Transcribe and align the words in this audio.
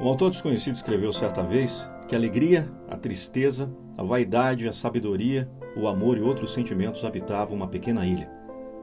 Um 0.00 0.06
autor 0.06 0.30
desconhecido 0.30 0.76
escreveu 0.76 1.12
certa 1.12 1.42
vez 1.42 1.90
que 2.06 2.14
a 2.14 2.18
alegria, 2.18 2.70
a 2.88 2.96
tristeza, 2.96 3.68
a 3.96 4.02
vaidade, 4.04 4.68
a 4.68 4.72
sabedoria, 4.72 5.50
o 5.76 5.88
amor 5.88 6.16
e 6.16 6.22
outros 6.22 6.54
sentimentos 6.54 7.04
habitavam 7.04 7.56
uma 7.56 7.66
pequena 7.66 8.06
ilha. 8.06 8.30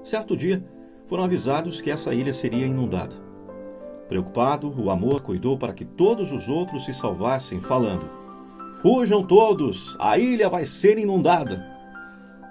Certo 0.03 0.35
dia, 0.35 0.61
foram 1.07 1.23
avisados 1.23 1.79
que 1.79 1.89
essa 1.89 2.13
ilha 2.13 2.33
seria 2.33 2.65
inundada. 2.65 3.15
Preocupado, 4.09 4.69
o 4.77 4.91
amor 4.91 5.21
cuidou 5.21 5.57
para 5.57 5.73
que 5.73 5.85
todos 5.85 6.33
os 6.33 6.49
outros 6.49 6.83
se 6.83 6.93
salvassem, 6.93 7.61
falando: 7.61 8.09
Fujam 8.81 9.23
todos, 9.23 9.95
a 9.97 10.19
ilha 10.19 10.49
vai 10.49 10.65
ser 10.65 10.97
inundada. 10.97 11.65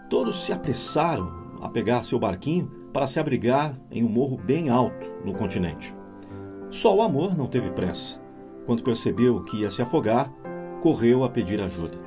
Todos 0.08 0.42
se 0.42 0.54
apressaram 0.54 1.30
a 1.60 1.68
pegar 1.68 2.02
seu 2.02 2.18
barquinho 2.18 2.66
para 2.94 3.06
se 3.06 3.20
abrigar 3.20 3.78
em 3.90 4.02
um 4.02 4.08
morro 4.08 4.38
bem 4.38 4.70
alto 4.70 5.12
no 5.22 5.34
continente. 5.34 5.94
Só 6.70 6.96
o 6.96 7.02
amor 7.02 7.36
não 7.36 7.46
teve 7.46 7.70
pressa 7.70 8.23
quando 8.66 8.82
percebeu 8.82 9.42
que 9.42 9.62
ia 9.62 9.70
se 9.70 9.82
afogar, 9.82 10.30
correu 10.82 11.24
a 11.24 11.30
pedir 11.30 11.60
ajuda. 11.60 11.98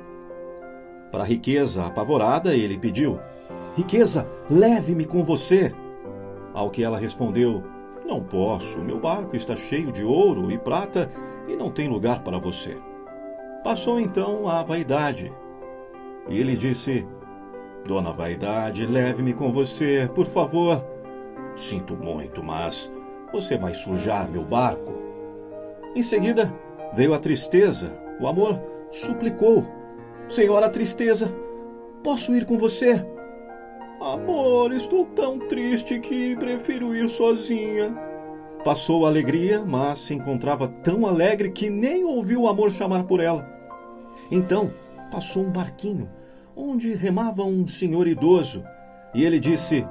Para 1.10 1.22
a 1.22 1.26
riqueza 1.26 1.84
apavorada, 1.86 2.54
ele 2.54 2.78
pediu: 2.78 3.18
Riqueza, 3.76 4.28
leve-me 4.50 5.04
com 5.04 5.24
você. 5.24 5.74
Ao 6.52 6.70
que 6.70 6.82
ela 6.82 6.98
respondeu: 6.98 7.62
Não 8.06 8.22
posso, 8.22 8.78
meu 8.78 8.98
barco 8.98 9.36
está 9.36 9.56
cheio 9.56 9.90
de 9.92 10.04
ouro 10.04 10.50
e 10.50 10.58
prata 10.58 11.10
e 11.48 11.56
não 11.56 11.70
tem 11.70 11.88
lugar 11.88 12.22
para 12.22 12.38
você. 12.38 12.76
Passou 13.64 13.98
então 13.98 14.48
a 14.48 14.62
vaidade. 14.62 15.32
Ele 16.28 16.56
disse: 16.56 17.06
Dona 17.86 18.12
Vaidade, 18.12 18.84
leve-me 18.86 19.32
com 19.32 19.50
você, 19.50 20.10
por 20.14 20.26
favor. 20.26 20.84
Sinto 21.56 21.96
muito, 21.96 22.42
mas 22.42 22.92
você 23.32 23.56
vai 23.56 23.74
sujar 23.74 24.28
meu 24.28 24.44
barco. 24.44 25.07
Em 25.98 26.02
seguida, 26.04 26.54
veio 26.92 27.12
a 27.12 27.18
tristeza. 27.18 27.92
O 28.20 28.28
amor 28.28 28.62
suplicou: 28.88 29.66
Senhora 30.28 30.70
Tristeza, 30.70 31.34
posso 32.04 32.32
ir 32.36 32.46
com 32.46 32.56
você? 32.56 33.04
Amor, 34.00 34.70
estou 34.72 35.06
tão 35.06 35.40
triste 35.40 35.98
que 35.98 36.36
prefiro 36.36 36.94
ir 36.94 37.08
sozinha. 37.08 37.92
Passou 38.62 39.04
a 39.04 39.08
alegria, 39.08 39.64
mas 39.64 39.98
se 39.98 40.14
encontrava 40.14 40.68
tão 40.68 41.04
alegre 41.04 41.50
que 41.50 41.68
nem 41.68 42.04
ouviu 42.04 42.42
o 42.42 42.48
amor 42.48 42.70
chamar 42.70 43.02
por 43.02 43.18
ela. 43.18 43.44
Então 44.30 44.70
passou 45.10 45.42
um 45.42 45.50
barquinho, 45.50 46.08
onde 46.54 46.94
remava 46.94 47.42
um 47.42 47.66
senhor 47.66 48.06
idoso, 48.06 48.62
e 49.12 49.24
ele 49.24 49.40
disse: 49.40 49.84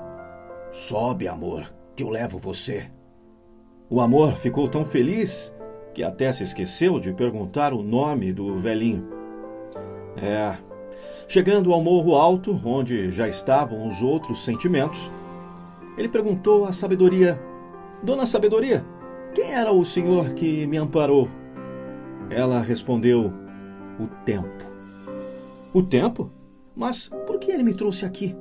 Sobe, 0.71 1.27
amor, 1.27 1.69
que 1.97 2.01
eu 2.01 2.07
levo 2.07 2.37
você. 2.37 2.89
O 3.89 3.99
amor 3.99 4.37
ficou 4.37 4.69
tão 4.69 4.85
feliz 4.85 5.53
que 5.97 6.03
até 6.03 6.31
se 6.31 6.43
esqueceu 6.43 6.99
de 6.99 7.11
perguntar 7.11 7.73
o 7.73 7.81
nome 7.81 8.31
do 8.31 8.59
velhinho. 8.59 9.03
É. 10.15 10.55
Chegando 11.27 11.73
ao 11.73 11.81
morro 11.81 12.13
alto, 12.13 12.55
onde 12.63 13.09
já 13.09 13.27
estavam 13.27 13.87
os 13.87 14.03
outros 14.03 14.45
sentimentos, 14.45 15.09
ele 15.97 16.07
perguntou 16.07 16.65
à 16.65 16.71
sabedoria: 16.71 17.41
Dona 18.03 18.27
Sabedoria, 18.27 18.85
quem 19.33 19.51
era 19.51 19.71
o 19.71 19.83
senhor 19.83 20.35
que 20.35 20.67
me 20.67 20.77
amparou? 20.77 21.27
Ela 22.29 22.61
respondeu: 22.61 23.33
O 23.99 24.05
tempo. 24.23 24.65
O 25.73 25.81
tempo? 25.81 26.31
Mas 26.75 27.09
por 27.25 27.39
que 27.39 27.49
ele 27.49 27.63
me 27.63 27.73
trouxe 27.73 28.05
aqui? 28.05 28.35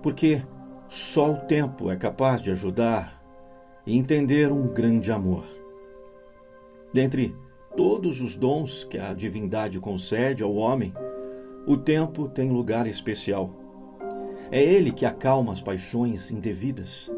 Porque 0.00 0.40
só 0.88 1.32
o 1.32 1.36
tempo 1.36 1.90
é 1.90 1.96
capaz 1.96 2.40
de 2.40 2.52
ajudar 2.52 3.20
e 3.84 3.98
entender 3.98 4.52
um 4.52 4.68
grande 4.68 5.10
amor. 5.10 5.57
Dentre 6.92 7.34
todos 7.76 8.20
os 8.20 8.36
dons 8.36 8.84
que 8.84 8.98
a 8.98 9.12
divindade 9.12 9.78
concede 9.78 10.42
ao 10.42 10.54
homem, 10.54 10.92
o 11.66 11.76
tempo 11.76 12.28
tem 12.28 12.50
lugar 12.50 12.86
especial. 12.86 13.54
É 14.50 14.62
ele 14.62 14.90
que 14.90 15.04
acalma 15.04 15.52
as 15.52 15.60
paixões 15.60 16.30
indevidas, 16.30 17.12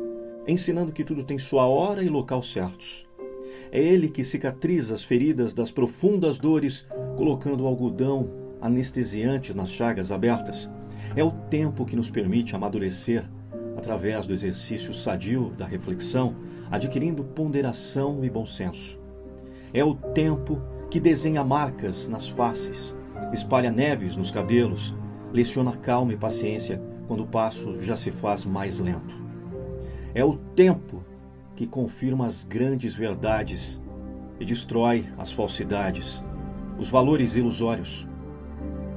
ensinando 0.46 0.92
que 0.92 1.04
tudo 1.04 1.22
tem 1.22 1.38
sua 1.38 1.66
hora 1.66 2.02
e 2.02 2.08
local 2.08 2.42
certos. 2.42 3.06
É 3.70 3.80
ele 3.80 4.08
que 4.08 4.24
cicatriza 4.24 4.94
as 4.94 5.04
feridas 5.04 5.54
das 5.54 5.70
profundas 5.70 6.38
dores, 6.38 6.84
colocando 7.16 7.66
algodão 7.66 8.28
anestesiante 8.60 9.54
nas 9.54 9.70
chagas 9.70 10.10
abertas. 10.10 10.68
É 11.14 11.22
o 11.22 11.30
tempo 11.30 11.86
que 11.86 11.96
nos 11.96 12.10
permite 12.10 12.54
amadurecer 12.54 13.24
através 13.76 14.26
do 14.26 14.32
exercício 14.32 14.92
sadio 14.92 15.50
da 15.56 15.64
reflexão, 15.64 16.34
adquirindo 16.70 17.24
ponderação 17.24 18.24
e 18.24 18.28
bom 18.28 18.44
senso. 18.44 18.99
É 19.72 19.84
o 19.84 19.94
tempo 19.94 20.60
que 20.90 20.98
desenha 20.98 21.44
marcas 21.44 22.08
nas 22.08 22.28
faces, 22.28 22.94
espalha 23.32 23.70
neves 23.70 24.16
nos 24.16 24.30
cabelos, 24.30 24.94
leciona 25.32 25.76
calma 25.76 26.12
e 26.12 26.16
paciência 26.16 26.82
quando 27.06 27.22
o 27.22 27.26
passo 27.26 27.80
já 27.80 27.96
se 27.96 28.10
faz 28.10 28.44
mais 28.44 28.80
lento. 28.80 29.14
É 30.12 30.24
o 30.24 30.36
tempo 30.36 31.04
que 31.54 31.66
confirma 31.66 32.26
as 32.26 32.42
grandes 32.42 32.96
verdades 32.96 33.80
e 34.40 34.44
destrói 34.44 35.06
as 35.16 35.30
falsidades, 35.30 36.22
os 36.78 36.88
valores 36.88 37.36
ilusórios. 37.36 38.08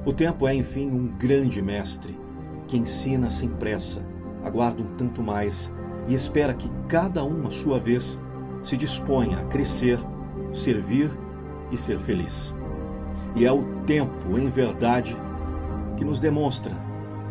O 0.04 0.12
tempo 0.12 0.48
é, 0.48 0.54
enfim, 0.54 0.90
um 0.90 1.06
grande 1.06 1.62
mestre 1.62 2.18
que 2.66 2.76
ensina 2.76 3.28
sem 3.28 3.48
pressa, 3.48 4.04
aguarda 4.42 4.82
um 4.82 4.96
tanto 4.96 5.22
mais 5.22 5.72
e 6.08 6.14
espera 6.14 6.52
que 6.52 6.70
cada 6.88 7.24
um, 7.24 7.46
à 7.46 7.50
sua 7.50 7.78
vez, 7.78 8.18
se 8.62 8.76
disponha 8.76 9.38
a 9.38 9.44
crescer 9.44 9.98
servir 10.54 11.10
e 11.70 11.76
ser 11.76 11.98
feliz. 11.98 12.54
E 13.34 13.44
é 13.44 13.52
o 13.52 13.64
tempo, 13.84 14.38
em 14.38 14.48
verdade, 14.48 15.16
que 15.96 16.04
nos 16.04 16.20
demonstra, 16.20 16.72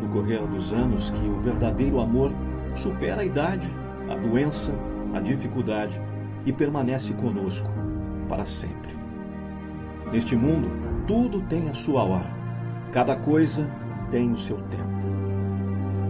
no 0.00 0.08
correr 0.08 0.46
dos 0.46 0.72
anos, 0.72 1.10
que 1.10 1.26
o 1.26 1.40
verdadeiro 1.40 2.00
amor 2.00 2.30
supera 2.74 3.22
a 3.22 3.24
idade, 3.24 3.70
a 4.10 4.14
doença, 4.14 4.72
a 5.14 5.20
dificuldade 5.20 6.00
e 6.44 6.52
permanece 6.52 7.14
conosco 7.14 7.70
para 8.28 8.44
sempre. 8.44 8.92
Neste 10.12 10.36
mundo, 10.36 10.70
tudo 11.06 11.40
tem 11.42 11.68
a 11.68 11.74
sua 11.74 12.04
hora, 12.04 12.30
cada 12.92 13.16
coisa 13.16 13.70
tem 14.10 14.30
o 14.30 14.36
seu 14.36 14.56
tempo. 14.56 14.84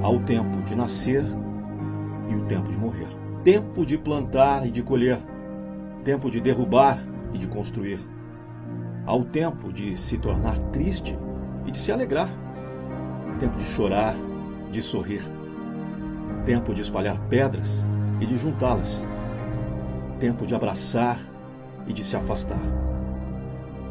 Há 0.02 0.10
o 0.10 0.20
tempo 0.20 0.60
de 0.62 0.74
nascer 0.74 1.24
e 2.28 2.34
o 2.34 2.42
tempo 2.42 2.70
de 2.70 2.78
morrer, 2.78 3.08
tempo 3.42 3.86
de 3.86 3.96
plantar 3.96 4.66
e 4.66 4.70
de 4.70 4.82
colher 4.82 5.18
tempo 6.04 6.30
de 6.30 6.38
derrubar 6.38 7.02
e 7.32 7.38
de 7.38 7.46
construir. 7.46 7.98
Há 9.06 9.16
o 9.16 9.24
tempo 9.24 9.72
de 9.72 9.96
se 9.96 10.18
tornar 10.18 10.56
triste 10.70 11.18
e 11.66 11.70
de 11.70 11.78
se 11.78 11.90
alegrar. 11.90 12.28
Tempo 13.40 13.56
de 13.56 13.64
chorar, 13.64 14.14
de 14.70 14.82
sorrir. 14.82 15.22
Tempo 16.44 16.74
de 16.74 16.82
espalhar 16.82 17.18
pedras 17.28 17.86
e 18.20 18.26
de 18.26 18.36
juntá-las. 18.36 19.04
Tempo 20.20 20.46
de 20.46 20.54
abraçar 20.54 21.18
e 21.86 21.92
de 21.92 22.04
se 22.04 22.16
afastar. 22.16 22.60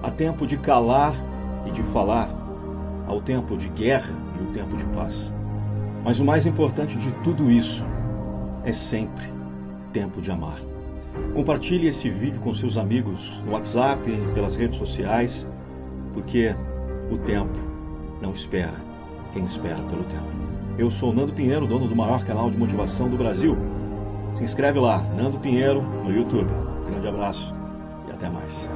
Há 0.01 0.11
tempo 0.11 0.45
de 0.45 0.57
calar 0.57 1.15
e 1.65 1.71
de 1.71 1.81
falar. 1.83 2.29
Há 3.07 3.13
o 3.13 3.21
tempo 3.21 3.57
de 3.57 3.69
guerra 3.69 4.15
e 4.39 4.43
o 4.43 4.51
tempo 4.51 4.77
de 4.77 4.85
paz. 4.85 5.33
Mas 6.03 6.19
o 6.19 6.25
mais 6.25 6.45
importante 6.45 6.95
de 6.95 7.11
tudo 7.23 7.49
isso 7.49 7.83
é 8.63 8.71
sempre 8.71 9.25
tempo 9.91 10.21
de 10.21 10.31
amar. 10.31 10.72
Compartilhe 11.33 11.87
esse 11.87 12.09
vídeo 12.09 12.39
com 12.41 12.53
seus 12.53 12.77
amigos 12.77 13.41
no 13.43 13.53
WhatsApp, 13.53 14.03
pelas 14.35 14.55
redes 14.55 14.77
sociais, 14.77 15.49
porque 16.13 16.55
o 17.09 17.17
tempo 17.17 17.57
não 18.21 18.31
espera 18.31 18.75
quem 19.33 19.43
espera 19.43 19.81
pelo 19.83 20.03
tempo. 20.03 20.27
Eu 20.77 20.91
sou 20.91 21.11
Nando 21.11 21.33
Pinheiro, 21.33 21.65
dono 21.65 21.87
do 21.87 21.95
maior 21.95 22.23
canal 22.23 22.51
de 22.51 22.57
motivação 22.57 23.09
do 23.09 23.17
Brasil. 23.17 23.57
Se 24.35 24.43
inscreve 24.43 24.79
lá, 24.79 24.99
Nando 25.17 25.39
Pinheiro, 25.39 25.81
no 25.81 26.11
YouTube. 26.11 26.51
Grande 26.85 27.07
abraço 27.07 27.53
e 28.07 28.11
até 28.11 28.29
mais. 28.29 28.69